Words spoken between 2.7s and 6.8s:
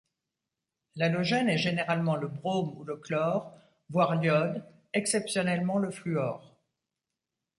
ou le chlore, voire l'iode, exceptionnellement le fluor.